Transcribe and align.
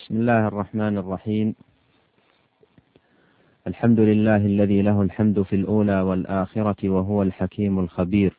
بسم 0.00 0.16
الله 0.16 0.46
الرحمن 0.48 0.98
الرحيم. 0.98 1.54
الحمد 3.66 4.00
لله 4.00 4.36
الذي 4.36 4.82
له 4.82 5.02
الحمد 5.02 5.42
في 5.42 5.56
الأولى 5.56 6.00
والآخرة 6.00 6.88
وهو 6.88 7.22
الحكيم 7.22 7.78
الخبير. 7.78 8.32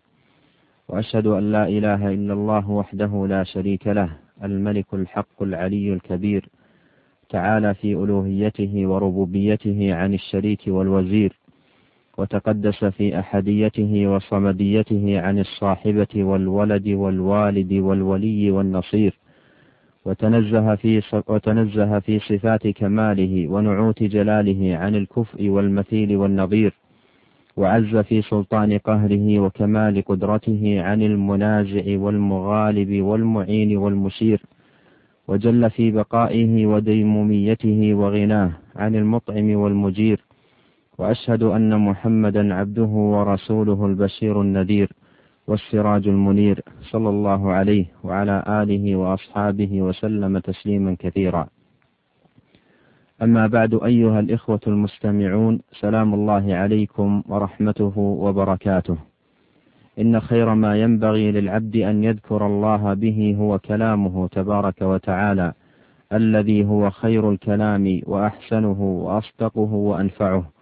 وأشهد 0.90 1.28
أن 1.28 1.52
لا 1.52 1.68
إله 1.68 2.14
إلا 2.14 2.34
الله 2.34 2.70
وحده 2.70 3.28
لا 3.30 3.44
شريك 3.44 3.88
له 3.88 4.10
الملك 4.44 4.94
الحق 4.94 5.44
العلي 5.44 5.94
الكبير 5.94 6.50
تعالى 7.30 7.74
في 7.74 7.94
ألوهيته 7.94 8.88
وربوبيته 8.88 9.96
عن 9.96 10.14
الشريك 10.14 10.62
والوزير 10.68 11.34
وتقدس 12.18 12.86
في 12.86 13.20
أحديته 13.20 14.08
وصمديته 14.08 15.22
عن 15.22 15.40
الصاحبة 15.40 16.14
والولد 16.16 16.88
والوالد 16.88 17.74
والولي 17.74 18.52
والنصير 18.52 19.14
وتنزه 20.06 20.76
في 20.76 21.02
وتنزه 21.28 22.00
في 22.00 22.20
صفات 22.20 22.68
كماله 22.68 23.48
ونعوت 23.48 24.04
جلاله 24.04 24.78
عن 24.78 24.96
الكفء 24.96 25.50
والمثيل 25.50 26.16
والنظير 26.18 26.74
وعز 27.58 27.96
في 27.96 28.22
سلطان 28.22 28.78
قهره 28.78 29.40
وكمال 29.40 30.02
قدرته 30.06 30.82
عن 30.82 31.02
المنازع 31.02 31.84
والمغالب 31.88 33.02
والمعين 33.02 33.78
والمشير 33.78 34.42
وجل 35.28 35.70
في 35.70 35.92
بقائه 35.92 36.66
وديموميته 36.66 37.94
وغناه 37.94 38.52
عن 38.76 38.96
المطعم 38.96 39.56
والمجير 39.56 40.20
وأشهد 40.98 41.44
أن 41.44 41.78
محمدا 41.80 42.54
عبده 42.54 42.84
ورسوله 43.14 43.86
البشير 43.86 44.42
النذير. 44.42 44.90
والسراج 45.48 46.08
المنير 46.08 46.62
صلى 46.82 47.10
الله 47.10 47.52
عليه 47.52 47.86
وعلى 48.04 48.44
آله 48.48 48.96
وأصحابه 48.96 49.82
وسلم 49.82 50.38
تسليما 50.38 50.96
كثيرا. 51.00 51.48
أما 53.22 53.48
بعد 53.48 53.80
أيها 53.84 54.20
الإخوة 54.20 54.60
المستمعون 54.68 55.60
سلام 55.72 56.14
الله 56.14 56.56
عليكم 56.56 57.24
ورحمته 57.30 57.98
وبركاته. 57.98 58.98
إن 60.00 60.20
خير 60.20 60.54
ما 60.56 60.82
ينبغي 60.82 61.32
للعبد 61.32 61.76
أن 61.76 62.04
يذكر 62.04 62.46
الله 62.46 62.94
به 62.94 63.36
هو 63.40 63.60
كلامه 63.60 64.28
تبارك 64.28 64.82
وتعالى 64.82 65.54
الذي 66.14 66.66
هو 66.66 66.90
خير 66.90 67.32
الكلام 67.32 68.02
وأحسنه 68.08 68.82
وأصدقه 68.82 69.74
وأنفعه. 69.74 70.61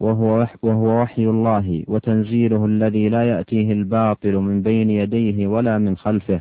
وهو, 0.00 0.46
وهو 0.62 1.02
وحي 1.02 1.24
الله 1.24 1.84
وتنزيله 1.88 2.64
الذي 2.64 3.08
لا 3.08 3.28
يأتيه 3.28 3.72
الباطل 3.72 4.34
من 4.34 4.62
بين 4.62 4.90
يديه 4.90 5.46
ولا 5.46 5.78
من 5.78 5.96
خلفه 5.96 6.40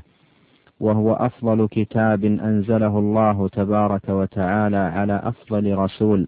وهو 0.79 1.13
أفضل 1.13 1.67
كتاب 1.71 2.25
أنزله 2.25 2.99
الله 2.99 3.47
تبارك 3.47 4.09
وتعالى 4.09 4.77
على 4.77 5.21
أفضل 5.23 5.75
رسول 5.75 6.27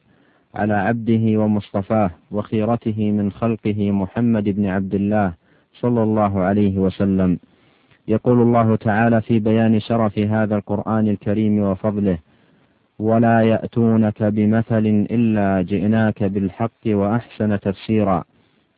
على 0.55 0.73
عبده 0.73 1.39
ومصطفاه 1.41 2.11
وخيرته 2.31 3.11
من 3.11 3.31
خلقه 3.31 3.91
محمد 3.91 4.43
بن 4.43 4.65
عبد 4.65 4.95
الله 4.95 5.33
صلى 5.73 6.03
الله 6.03 6.39
عليه 6.39 6.77
وسلم. 6.77 7.39
يقول 8.07 8.41
الله 8.41 8.75
تعالى 8.75 9.21
في 9.21 9.39
بيان 9.39 9.79
شرف 9.79 10.19
هذا 10.19 10.55
القرآن 10.55 11.07
الكريم 11.07 11.59
وفضله 11.59 12.17
ولا 12.99 13.41
يأتونك 13.41 14.23
بمثل 14.23 15.05
إلا 15.11 15.61
جئناك 15.61 16.23
بالحق 16.23 16.83
وأحسن 16.87 17.59
تفسيرا. 17.59 18.23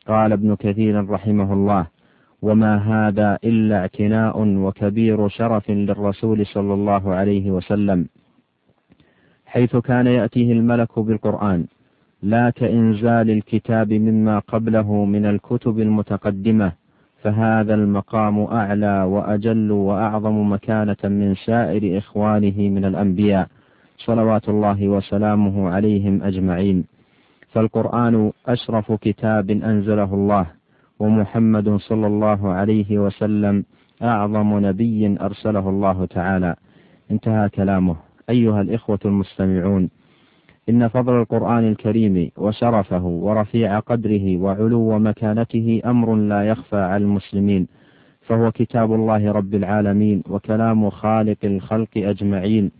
قال 0.06 0.32
ابن 0.32 0.54
كثير 0.54 1.10
رحمه 1.10 1.52
الله 1.52 1.86
وما 2.42 2.76
هذا 2.76 3.38
إلا 3.44 3.78
اعتناء 3.78 4.34
وكبير 4.38 5.28
شرف 5.28 5.70
للرسول 5.70 6.46
صلى 6.46 6.74
الله 6.74 7.14
عليه 7.14 7.50
وسلم. 7.50 8.08
حيث 9.46 9.76
كان 9.76 10.06
يأتيه 10.06 10.52
الملك 10.52 10.98
بالقرآن 10.98 11.66
لا 12.22 12.50
كإنزال 12.50 13.30
الكتاب 13.30 13.92
مما 13.92 14.38
قبله 14.38 15.04
من 15.04 15.26
الكتب 15.26 15.80
المتقدمة 15.80 16.72
فهذا 17.22 17.74
المقام 17.74 18.40
أعلى 18.40 19.02
وأجل 19.02 19.70
وأعظم 19.70 20.52
مكانة 20.52 20.96
من 21.04 21.34
سائر 21.34 21.98
إخوانه 21.98 22.58
من 22.68 22.84
الأنبياء. 22.84 23.48
صلوات 23.98 24.48
الله 24.48 24.88
وسلامه 24.88 25.68
عليهم 25.68 26.22
أجمعين. 26.22 26.84
فالقرآن 27.52 28.32
أشرف 28.46 28.92
كتاب 28.92 29.50
أنزله 29.50 30.14
الله 30.14 30.46
ومحمد 30.98 31.76
صلى 31.76 32.06
الله 32.06 32.48
عليه 32.48 32.98
وسلم 32.98 33.64
أعظم 34.02 34.58
نبي 34.66 35.16
أرسله 35.20 35.68
الله 35.68 36.06
تعالى. 36.06 36.54
انتهى 37.10 37.48
كلامه. 37.48 37.96
أيها 38.30 38.60
الإخوة 38.60 38.98
المستمعون 39.04 39.90
إن 40.68 40.88
فضل 40.88 41.20
القرآن 41.20 41.68
الكريم 41.68 42.30
وشرفه 42.36 43.04
ورفيع 43.04 43.78
قدره 43.78 44.36
وعلو 44.36 44.98
مكانته 44.98 45.80
أمر 45.84 46.14
لا 46.14 46.42
يخفى 46.42 46.76
على 46.76 47.04
المسلمين 47.04 47.66
فهو 48.20 48.52
كتاب 48.52 48.92
الله 48.94 49.32
رب 49.32 49.54
العالمين 49.54 50.22
وكلام 50.30 50.90
خالق 50.90 51.36
الخلق 51.44 51.88
أجمعين. 51.96 52.70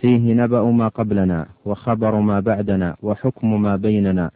فيه 0.00 0.34
نبأ 0.34 0.62
ما 0.62 0.88
قبلنا 0.88 1.46
وخبر 1.64 2.20
ما 2.20 2.40
بعدنا 2.40 2.96
وحكم 3.02 3.62
ما 3.62 3.76
بيننا. 3.76 4.30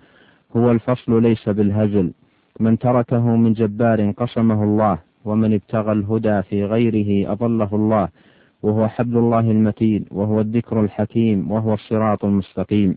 هو 0.56 0.70
الفصل 0.70 1.22
ليس 1.22 1.48
بالهزل. 1.48 2.12
من 2.60 2.78
تركه 2.78 3.36
من 3.36 3.52
جبار 3.52 4.10
قصمه 4.10 4.64
الله 4.64 4.98
ومن 5.24 5.54
ابتغى 5.54 5.92
الهدى 5.92 6.42
في 6.42 6.64
غيره 6.64 7.32
أضله 7.32 7.68
الله. 7.72 8.08
وهو 8.62 8.88
حبل 8.88 9.16
الله 9.18 9.50
المتين 9.50 10.04
وهو 10.10 10.40
الذكر 10.40 10.80
الحكيم 10.80 11.50
وهو 11.50 11.74
الصراط 11.74 12.24
المستقيم. 12.24 12.96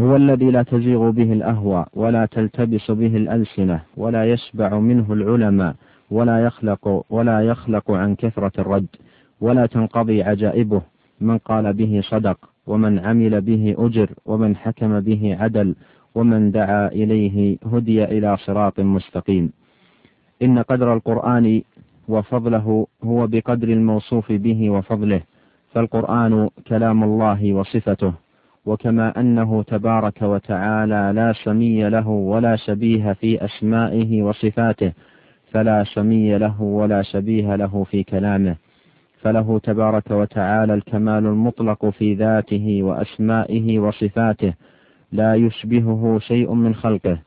هو 0.00 0.16
الذي 0.16 0.50
لا 0.50 0.62
تزيغ 0.62 1.10
به 1.10 1.32
الأهوى 1.32 1.86
ولا 1.94 2.26
تلتبس 2.26 2.90
به 2.90 3.16
الألسنة 3.16 3.80
ولا 3.96 4.24
يشبع 4.24 4.78
منه 4.78 5.12
العلماء 5.12 5.74
ولا 6.10 6.44
يخلق 6.44 7.04
ولا 7.10 7.40
يخلق 7.40 7.90
عن 7.90 8.14
كثرة 8.14 8.52
الرد 8.58 8.86
ولا 9.40 9.66
تنقضي 9.66 10.22
عجائبه. 10.22 10.82
من 11.20 11.38
قال 11.38 11.72
به 11.72 12.00
صدق 12.10 12.38
ومن 12.66 12.98
عمل 12.98 13.40
به 13.40 13.74
أجر 13.78 14.10
ومن 14.26 14.56
حكم 14.56 15.00
به 15.00 15.36
عدل 15.40 15.74
ومن 16.14 16.50
دعا 16.50 16.88
إليه 16.88 17.56
هدي 17.72 18.04
إلى 18.04 18.36
صراط 18.36 18.80
مستقيم. 18.80 19.52
إن 20.42 20.58
قدر 20.58 20.94
القرآن 20.94 21.62
وفضله 22.08 22.86
هو 23.04 23.26
بقدر 23.26 23.68
الموصوف 23.68 24.32
به 24.32 24.70
وفضله 24.70 25.20
فالقرآن 25.72 26.50
كلام 26.66 27.04
الله 27.04 27.52
وصفته 27.52 28.12
وكما 28.66 29.20
أنه 29.20 29.62
تبارك 29.62 30.22
وتعالى 30.22 31.12
لا 31.14 31.32
سمي 31.32 31.88
له 31.88 32.08
ولا 32.08 32.56
شبيه 32.56 33.12
في 33.12 33.44
أسمائه 33.44 34.22
وصفاته 34.22 34.92
فلا 35.50 35.84
سمي 35.84 36.38
له 36.38 36.62
ولا 36.62 37.02
شبيه 37.02 37.56
له 37.56 37.84
في 37.84 38.02
كلامه. 38.02 38.56
فله 39.24 39.58
تبارك 39.58 40.10
وتعالى 40.10 40.74
الكمال 40.74 41.26
المطلق 41.26 41.86
في 41.86 42.14
ذاته 42.14 42.82
وأسمائه 42.82 43.78
وصفاته. 43.78 44.54
لا 45.12 45.34
يشبهه 45.34 46.18
شيء 46.18 46.54
من 46.54 46.74
خلقه 46.74 47.18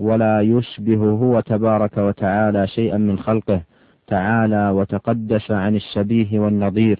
ولا 0.00 0.40
يشبه 0.40 0.96
هو 0.96 1.40
تبارك 1.40 1.98
وتعالى 1.98 2.66
شيئا 2.66 2.98
من 2.98 3.18
خلقه. 3.18 3.62
تعالى 4.06 4.70
وتقدس 4.70 5.50
عن 5.50 5.76
الشبيه 5.76 6.40
والنظير 6.40 6.98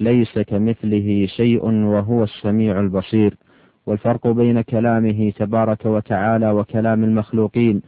ليس 0.00 0.38
كمثله 0.38 1.26
شيء 1.26 1.64
وهو 1.64 2.24
السميع 2.24 2.80
البصير. 2.80 3.34
والفرق 3.86 4.26
بين 4.26 4.60
كلامه 4.60 5.30
تبارك 5.30 5.86
وتعالى 5.86 6.50
وكلام 6.50 7.04
المخلوقين 7.04 7.82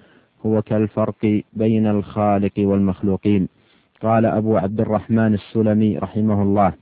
هو 0.47 0.63
كالفرق 0.63 1.43
بين 1.53 1.87
الخالق 1.87 2.53
والمخلوقين. 2.59 3.49
قال 4.03 4.27
أبو 4.27 4.57
عبد 4.57 4.81
الرحمن 4.81 5.35
السلمي 5.35 5.99
رحمه 5.99 6.43
الله. 6.43 6.73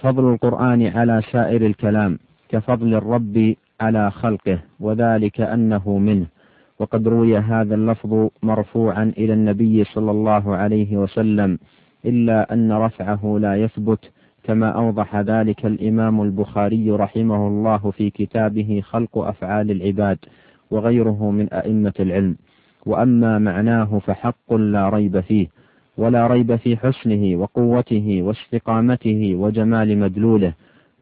فضل 0.00 0.32
القرآن 0.32 0.86
على 0.86 1.22
سائر 1.32 1.66
الكلام 1.66 2.18
كفضل 2.48 2.94
الرب 2.94 3.54
على 3.80 4.10
خلقه 4.10 4.58
وذلك 4.80 5.40
أنه 5.40 5.98
منه. 5.98 6.26
وقد 6.78 7.08
روي 7.08 7.38
هذا 7.38 7.74
اللفظ 7.74 8.28
مرفوعا 8.42 9.12
إلى 9.18 9.32
النبي 9.32 9.84
صلى 9.84 10.10
الله 10.10 10.56
عليه 10.56 10.96
وسلم 10.96 11.58
إلا 12.04 12.52
أن 12.52 12.72
رفعه 12.72 13.38
لا 13.40 13.56
يثبت 13.56 14.10
كما 14.44 14.68
أوضح 14.70 15.16
ذلك 15.16 15.66
الإمام 15.66 16.22
البخاري 16.22 16.90
رحمه 16.90 17.48
الله 17.48 17.90
في 17.90 18.10
كتابه 18.10 18.82
خلق 18.84 19.18
أفعال 19.18 19.70
العباد 19.70 20.18
وغيره 20.70 21.30
من 21.30 21.48
أئمة 21.52 21.92
العلم. 22.00 22.36
وأما 22.86 23.38
معناه 23.38 23.98
فحق 23.98 24.54
لا 24.54 24.88
ريب 24.88 25.20
فيه. 25.20 25.61
ولا 25.98 26.26
ريب 26.26 26.56
في 26.56 26.76
حسنه 26.76 27.36
وقوته 27.36 28.22
واستقامته 28.22 29.34
وجمال 29.34 29.98
مدلوله. 29.98 30.52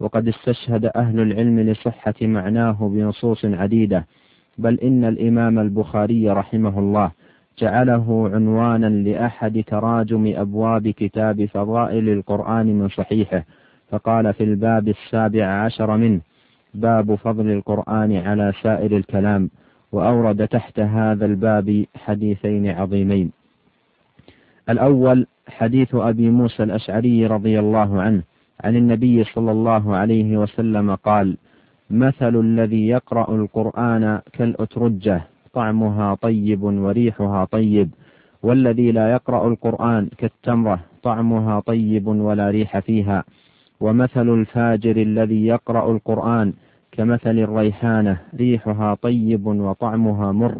وقد 0.01 0.29
استشهد 0.29 0.91
أهل 0.97 1.21
العلم 1.21 1.61
لصحة 1.61 2.15
معناه 2.23 2.89
بنصوص 2.89 3.45
عديدة. 3.45 4.07
بل 4.59 4.81
إن 4.81 5.05
الإمام 5.05 5.59
البخاري 5.59 6.31
رحمه 6.31 6.79
الله 6.79 7.11
جعله 7.59 8.31
عنوانا 8.35 8.87
لأحد 8.87 9.65
تراجم 9.67 10.33
أبواب 10.37 10.89
كتاب 10.89 11.45
فضائل 11.45 12.09
القرآن 12.09 12.67
من 12.67 12.89
صحيحه. 12.89 13.45
فقال 13.91 14.35
في 14.35 14.45
الباب 14.45 14.89
السابع 14.89 15.47
عشر 15.47 15.97
منه 15.97 16.21
باب 16.75 17.15
فضل 17.15 17.51
القرآن 17.51 18.17
على 18.17 18.53
سائر 18.63 18.97
الكلام. 18.97 19.51
وأورد 19.93 20.49
تحت 20.49 20.81
هذا 20.81 21.27
الباب 21.27 21.85
حديثين 21.97 22.67
عظيمين. 22.71 23.40
الأول 24.69 25.27
حديث 25.49 25.95
أبي 25.95 26.31
موسى 26.31 26.63
الأشعري 26.63 27.27
رضي 27.27 27.59
الله 27.59 28.03
عنه 28.03 28.23
عن 28.65 28.77
النبي 28.77 29.25
صلى 29.25 29.51
الله 29.51 29.97
عليه 29.97 30.37
وسلم 30.37 30.95
قال 30.95 31.37
مثل 31.91 32.37
الذي 32.41 32.89
يقرأ 32.89 33.35
القرآن 33.35 34.21
كالأترجة 34.33 35.23
طعمها 35.53 36.15
طيب 36.15 36.63
وريحها 36.63 37.45
طيب 37.45 37.91
والذي 38.43 38.93
لا 38.93 39.13
يقرأ 39.13 39.49
القرآن 39.49 40.09
كالتمرة 40.19 40.81
طعمها 41.03 41.61
طيب 41.61 42.07
ولا 42.07 42.51
ريح 42.51 42.79
فيها 42.79 43.25
ومثل 43.81 44.29
الفاجر 44.29 44.97
الذي 44.97 45.47
يقرأ 45.47 45.93
القرآن 45.93 46.53
كمثل 46.93 47.39
الريحانة 47.39 48.21
ريحها 48.37 48.95
طيب 48.95 49.47
وطعمها 49.47 50.33
مر 50.33 50.59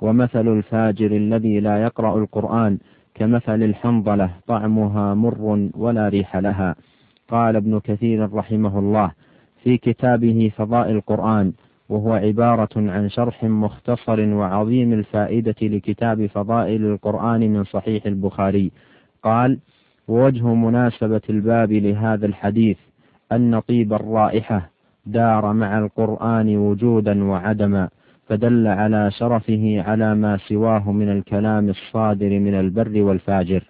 ومثل 0.00 0.48
الفاجر 0.48 1.10
الذي 1.16 1.60
لا 1.60 1.82
يقرأ 1.82 2.18
القرآن 2.18 2.78
كمثل 3.20 3.62
الحنظلة 3.62 4.30
طعمها 4.46 5.14
مر 5.14 5.68
ولا 5.74 6.08
ريح 6.08 6.36
لها. 6.36 6.74
قال 7.28 7.56
ابن 7.56 7.80
كثير 7.80 8.32
رحمه 8.34 8.78
الله 8.78 9.12
في 9.62 9.76
كتابه 9.76 10.52
فضائل 10.56 10.96
القرآن 10.96 11.52
وهو 11.88 12.12
عبارة 12.12 12.68
عن 12.76 13.08
شرح 13.08 13.44
مختصر 13.44 14.20
وعظيم 14.20 14.92
الفائدة 14.92 15.54
لكتاب 15.62 16.26
فضائل 16.26 16.84
القرآن 16.84 17.40
من 17.40 17.64
صحيح 17.64 18.06
البخاري. 18.06 18.72
قال 19.22 19.58
ووجه 20.08 20.54
مناسبة 20.54 21.22
الباب 21.30 21.72
لهذا 21.72 22.26
الحديث 22.26 22.78
أن 23.32 23.60
طيب 23.60 23.92
الرائحة 23.92 24.70
دار 25.06 25.52
مع 25.52 25.78
القرآن 25.78 26.56
وجودا 26.56 27.24
وعدما. 27.24 27.88
فدل 28.30 28.66
على 28.66 29.10
شرفه 29.10 29.82
على 29.86 30.14
ما 30.14 30.36
سواه 30.36 30.92
من 30.92 31.08
الكلام 31.08 31.68
الصادر 31.68 32.38
من 32.38 32.54
البر 32.54 33.02
والفاجر. 33.02 33.62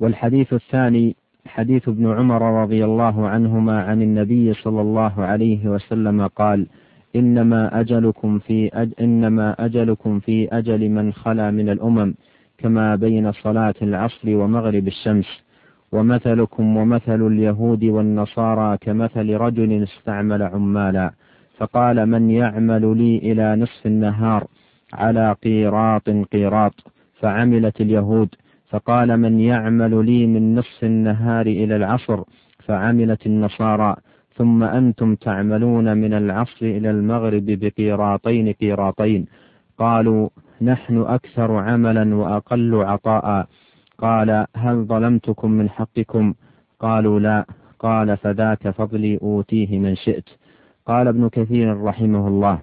والحديث 0.00 0.52
الثاني 0.52 1.16
حديث 1.46 1.88
ابن 1.88 2.12
عمر 2.12 2.62
رضي 2.62 2.84
الله 2.84 3.28
عنهما 3.28 3.82
عن 3.82 4.02
النبي 4.02 4.54
صلى 4.54 4.80
الله 4.80 5.12
عليه 5.24 5.68
وسلم 5.68 6.26
قال 6.26 6.66
إنما 7.16 7.80
أجلكم 7.80 8.38
في 8.38 8.70
أج 8.74 8.90
إنما 9.00 9.64
أجلكم 9.64 10.20
في 10.20 10.48
أجل 10.52 10.88
من 10.88 11.12
خلا 11.12 11.50
من 11.50 11.68
الأمم 11.68 12.14
كما 12.58 12.96
بين 12.96 13.32
صلاة 13.32 13.74
العصر 13.82 14.36
ومغرب 14.36 14.86
الشمس 14.86 15.42
ومثلكم 15.92 16.76
ومثل 16.76 17.26
اليهود 17.26 17.84
والنصارى 17.84 18.78
كمثل 18.80 19.34
رجل 19.34 19.82
استعمل 19.82 20.42
عمالا. 20.42 21.12
فقال 21.60 22.06
من 22.06 22.30
يعمل 22.30 22.96
لي 22.98 23.18
إلى 23.18 23.56
نصف 23.56 23.86
النهار 23.86 24.46
على 24.92 25.36
قيراط 25.44 26.10
قيراط 26.10 26.74
فعملت 27.20 27.80
اليهود. 27.80 28.28
فقال 28.68 29.16
من 29.16 29.40
يعمل 29.40 30.06
لي 30.06 30.26
من 30.26 30.54
نصف 30.54 30.84
النهار 30.84 31.46
إلى 31.46 31.76
العصر 31.76 32.22
فعملت 32.64 33.26
النصارى. 33.26 33.96
ثم 34.34 34.62
أنتم 34.62 35.14
تعملون 35.14 35.96
من 35.96 36.14
العصر 36.14 36.66
إلى 36.66 36.90
المغرب 36.90 37.46
بقيراطين 37.46 38.52
قيراطين. 38.52 39.26
قالوا 39.78 40.28
نحن 40.62 40.98
أكثر 40.98 41.56
عملا 41.56 42.14
وأقل 42.14 42.74
عطاء. 42.74 43.46
قال 43.98 44.46
هل 44.56 44.84
ظلمتكم 44.84 45.50
من 45.50 45.70
حقكم؟ 45.70 46.34
قالوا 46.80 47.20
لا. 47.20 47.46
قال 47.78 48.16
فذاك 48.16 48.70
فضلي 48.70 49.18
أوتيه 49.22 49.78
من 49.78 49.96
شئت. 49.96 50.39
قال 50.90 51.08
ابن 51.08 51.28
كثير 51.28 51.82
رحمه 51.82 52.28
الله. 52.28 52.58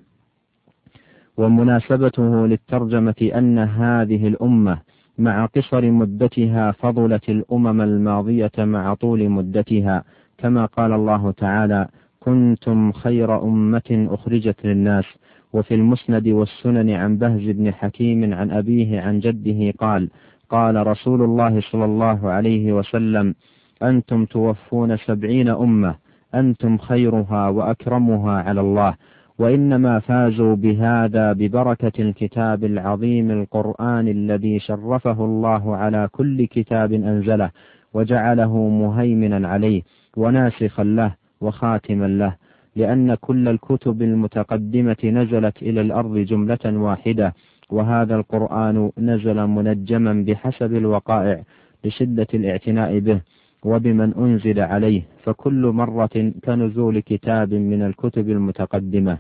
ومناسبته 1.38 2.48
للترجمة 2.48 3.32
أن 3.36 3.60
هذه 3.60 4.28
الأمة 4.28 4.80
مع 5.18 5.46
قصر 5.46 5.92
مدتها 5.92 6.72
فضلت 6.72 7.30
الأمم 7.30 7.82
الماضية 7.82 8.52
مع 8.58 8.94
طول 8.94 9.30
مدتها 9.30 10.04
كما 10.38 10.66
قال 10.66 10.92
الله 10.92 11.32
تعالى 11.32 11.88
كنتم 12.20 12.92
خير 12.92 13.44
أمة 13.44 14.08
أخرجت 14.12 14.66
للناس 14.66 15.06
وفي 15.54 15.76
المسند 15.76 16.28
والسنن 16.28 16.90
عن 16.90 17.18
بهز 17.18 17.50
بن 17.50 17.74
حكيم 17.74 18.34
عن 18.34 18.52
أبيه 18.52 19.02
عن 19.02 19.20
جده 19.20 19.74
قال 19.80 20.10
قال 20.50 20.88
رسول 20.88 21.22
الله 21.22 21.62
صلى 21.62 21.86
الله 21.86 22.30
عليه 22.30 22.74
وسلم 22.74 23.36
أنتم 23.84 24.26
توفون 24.26 24.98
سبعين 24.98 25.50
أمة 25.50 26.07
أنتم 26.40 26.78
خيرها 26.78 27.50
وأكرمها 27.50 28.32
على 28.42 28.62
الله. 28.62 28.94
وإنما 29.40 30.00
فازوا 30.00 30.56
بهذا 30.56 31.34
ببركة 31.34 31.92
الكتاب 32.00 32.64
العظيم 32.64 33.32
القرآن 33.32 34.08
الذي 34.08 34.60
شرفه 34.60 35.26
الله 35.26 35.76
على 35.76 36.10
كل 36.12 36.46
كتاب 36.46 36.94
أنزله 36.94 37.52
وجعله 37.94 38.58
مهيمنا 38.70 39.48
عليه 39.48 39.82
وناسخا 40.18 40.84
له 40.84 41.16
وخاتما 41.42 42.08
له 42.08 42.36
لأن 42.76 43.16
كل 43.16 43.48
الكتب 43.48 44.02
المتقدمة 44.02 44.98
نزلت 45.04 45.62
إلى 45.62 45.82
الأرض 45.82 46.18
جملة 46.18 46.66
واحدة 46.66 47.34
وهذا 47.70 48.16
القرآن 48.16 48.92
نزل 48.98 49.48
منجما 49.48 50.14
بحسب 50.28 50.76
الوقائع 50.76 51.44
لشدة 51.86 52.28
الاعتناء 52.34 53.00
به. 53.00 53.22
وبمن 53.64 54.14
أنزل 54.14 54.60
عليه 54.60 55.02
فكل 55.24 55.66
مرة 55.74 56.32
كنزول 56.46 57.00
كتاب 57.00 57.54
من 57.54 57.82
الكتب 57.82 58.30
المتقدمة. 58.30 59.18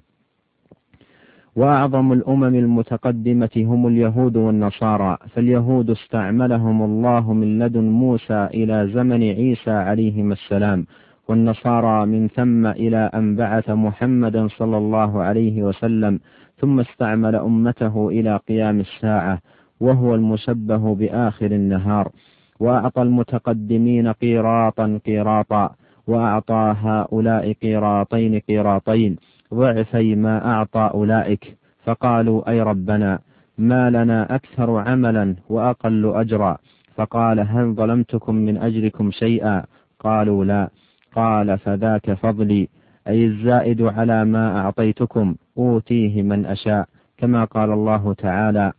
وأعظم 1.56 2.14
الأمم 2.14 2.56
المتقدمة 2.56 3.50
هم 3.58 3.88
اليهود 3.88 4.38
والنصارى 4.38 5.18
فاليهود 5.34 5.90
استعملهم 5.90 6.82
الله 6.82 7.34
من 7.34 7.60
لدن 7.60 7.84
موسى 7.84 8.46
إلى 8.54 8.88
زمن 8.94 9.24
عيسى 9.24 9.72
عليهما 9.72 10.34
السلام 10.34 10.86
والنصارى 11.28 12.06
من 12.06 12.28
ثم 12.28 12.66
إلى 12.68 12.98
أن 13.14 13.36
بعث 13.36 13.70
محمدا 13.70 14.48
صلى 14.48 14.78
الله 14.78 15.22
عليه 15.22 15.64
وسلم 15.64 16.20
ثم 16.58 16.80
استعمل 16.80 17.36
أمته 17.36 18.10
إلى 18.10 18.40
قيام 18.50 18.80
الساعة 18.80 19.40
وهو 19.80 20.16
المشبه 20.16 20.96
بآخر 20.96 21.46
النهار. 21.52 22.12
وأعطى 22.60 23.02
المتقدمين 23.02 24.08
قيراطا 24.08 25.00
قيراطا 25.06 25.76
وأعطى 26.08 26.76
هؤلاء 26.82 27.54
قيراطين 27.54 28.40
قيراطين. 28.40 29.16
ضعفي 29.54 30.16
ما 30.16 30.46
أعطى 30.54 30.92
أولئك. 30.94 31.58
فقالوا 31.84 32.50
أي 32.50 32.62
ربنا 32.62 33.20
ما 33.58 33.90
لنا 33.90 34.36
أكثر 34.36 34.78
عملا 34.78 35.36
وأقل 35.50 36.12
أجرا. 36.16 36.58
فقال 36.96 37.40
هل 37.40 37.74
ظلمتكم 37.74 38.36
من 38.36 38.58
أجركم 38.58 39.12
شيئا؟ 39.12 39.64
قالوا 40.00 40.46
لا. 40.46 40.70
قال 41.16 41.58
فذاك 41.58 42.14
فضلي. 42.14 42.70
أي 43.08 43.26
الزائد 43.26 43.82
على 43.82 44.26
ما 44.26 44.60
أعطيتكم 44.60 45.36
أوتيه 45.58 46.22
من 46.22 46.46
أشاء. 46.46 46.88
كما 47.18 47.44
قال 47.46 47.72
الله 47.72 48.14
تعالى 48.14 48.74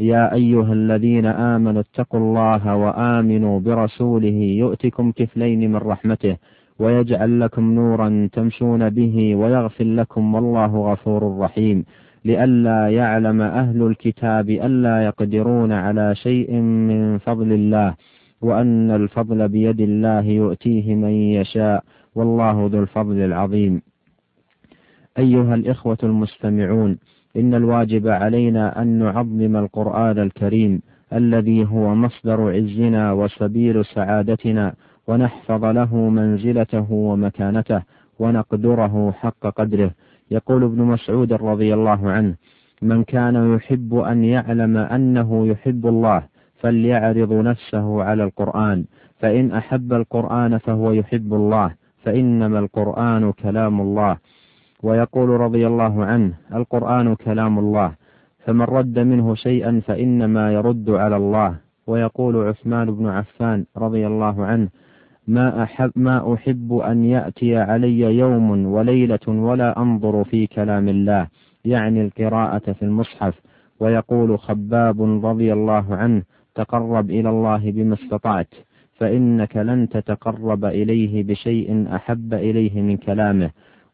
يا 0.00 0.34
أيها 0.34 0.72
الذين 0.72 1.26
آمنوا 1.26 1.80
اتقوا 1.80 2.20
الله 2.20 2.76
وآمنوا 2.76 3.60
برسوله 3.60 4.38
يؤتكم 4.62 5.12
كفلين 5.12 5.70
من 5.72 5.76
رحمته 5.76 6.36
ويجعل 6.78 7.40
لكم 7.40 7.72
نورا 7.74 8.28
تمشون 8.32 8.90
به 8.90 9.34
ويغفر 9.36 9.84
لكم 9.84 10.34
والله 10.34 10.92
غفور 10.92 11.38
رحيم 11.38 11.84
لئلا 12.24 12.88
يعلم 12.88 13.40
أهل 13.42 13.82
الكتاب 13.82 14.50
ألا 14.50 15.04
يقدرون 15.04 15.72
على 15.72 16.14
شيء 16.14 16.52
من 16.60 17.18
فضل 17.18 17.52
الله 17.52 17.94
وأن 18.42 18.90
الفضل 18.90 19.48
بيد 19.48 19.80
الله 19.80 20.20
يؤتيه 20.24 20.94
من 20.94 21.10
يشاء 21.10 21.84
والله 22.14 22.68
ذو 22.72 22.80
الفضل 22.82 23.18
العظيم 23.20 23.82
أيها 25.18 25.54
الإخوة 25.54 25.98
المستمعون 26.02 26.98
إن 27.36 27.54
الواجب 27.54 28.08
علينا 28.08 28.82
أن 28.82 28.86
نعظم 28.98 29.56
القرآن 29.56 30.18
الكريم 30.18 30.82
الذي 31.12 31.64
هو 31.64 31.94
مصدر 31.94 32.56
عزنا 32.56 33.12
وسبيل 33.12 33.84
سعادتنا 33.84 34.74
ونحفظ 35.06 35.64
له 35.64 35.96
منزلته 35.96 36.92
ومكانته 36.92 37.82
ونقدره 38.18 39.12
حق 39.12 39.46
قدره. 39.46 39.90
يقول 40.30 40.64
ابن 40.64 40.82
مسعود 40.82 41.32
رضي 41.32 41.74
الله 41.74 42.10
عنه 42.10 42.34
من 42.82 43.04
كان 43.04 43.54
يحب 43.54 43.94
أن 43.94 44.24
يعلم 44.24 44.76
أنه 44.76 45.46
يحب 45.46 45.86
الله 45.86 46.22
فليعرض 46.60 47.32
نفسه 47.32 48.02
على 48.02 48.24
القرآن 48.24 48.84
فإن 49.18 49.52
أحب 49.52 49.92
القرآن 49.92 50.58
فهو 50.58 50.92
يحب 50.92 51.34
الله 51.34 51.74
فإنما 52.04 52.58
القرآن 52.58 53.32
كلام 53.32 53.80
الله. 53.80 54.16
ويقول 54.82 55.28
رضي 55.28 55.66
الله 55.66 56.04
عنه 56.04 56.32
القرآن 56.54 57.14
كلام 57.14 57.58
الله 57.58 57.92
فمن 58.44 58.62
رد 58.62 58.98
منه 58.98 59.34
شيئا 59.34 59.80
فإنما 59.86 60.52
يرد 60.52 60.90
على 60.90 61.16
الله. 61.16 61.56
ويقول 61.86 62.48
عثمان 62.48 62.90
بن 62.90 63.06
عفان 63.06 63.64
رضي 63.76 64.06
الله 64.06 64.44
عنه 64.44 64.68
ما 65.28 65.62
أحب, 65.62 65.90
ما 65.96 66.34
أحب 66.34 66.72
أن 66.72 67.04
يأتي 67.04 67.56
علي 67.56 68.00
يوم 68.00 68.66
وليلة 68.66 69.28
ولا 69.28 69.82
أنظر 69.82 70.24
في 70.24 70.46
كلام 70.46 70.88
الله 70.88 71.26
يعني 71.64 72.02
القراءة 72.04 72.72
في 72.72 72.82
المصحف. 72.82 73.40
ويقول 73.80 74.38
خباب 74.38 75.24
رضي 75.26 75.52
الله 75.52 75.94
عنه 75.94 76.22
تقرب 76.54 77.10
إلى 77.10 77.30
الله 77.30 77.70
بما 77.70 77.94
استطعت 77.94 78.54
فإنك 78.94 79.56
لن 79.56 79.88
تتقرب 79.88 80.64
إليه 80.64 81.22
بشيء 81.24 81.86
أحب 81.94 82.34
إليه 82.34 82.82
من 82.82 82.96
كلامه. 82.96 83.50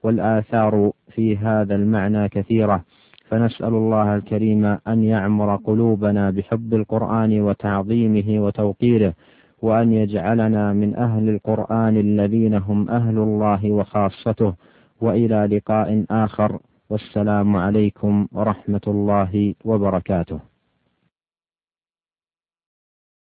والآثار 0.06 0.92
في 1.14 1.36
هذا 1.36 1.74
المعنى 1.74 2.28
كثيرة. 2.28 2.84
فنسأل 3.28 3.74
الله 3.74 4.16
الكريم 4.16 4.64
أن 4.64 5.04
يعمر 5.04 5.56
قلوبنا 5.56 6.30
بحب 6.30 6.74
القرآن 6.74 7.40
وتعظيمه 7.40 8.40
وتوقيره 8.44 9.12
وأن 9.62 9.92
يجعلنا 9.92 10.72
من 10.72 10.96
أهل 10.96 11.28
القرآن 11.28 11.96
الذين 11.96 12.54
هم 12.54 12.90
أهل 12.90 13.18
الله 13.18 13.72
وخاصته. 13.72 14.54
وإلى 15.00 15.48
لقاء 15.56 16.04
آخر 16.10 16.58
والسلام 16.90 17.56
عليكم 17.56 18.28
ورحمة 18.32 18.80
الله 18.86 19.54
وبركاته. 19.64 20.55